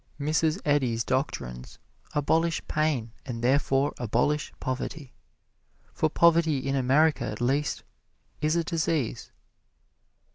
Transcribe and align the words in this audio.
Mrs. 0.19 0.59
Eddy's 0.65 1.03
doctrines 1.03 1.77
abolish 2.15 2.67
pain 2.67 3.11
and 3.23 3.43
therefore 3.43 3.93
abolish 3.99 4.51
poverty, 4.59 5.13
for 5.93 6.09
poverty, 6.09 6.57
in 6.57 6.75
America 6.75 7.25
at 7.25 7.39
least, 7.39 7.83
is 8.41 8.55
a 8.55 8.63
disease. 8.63 9.31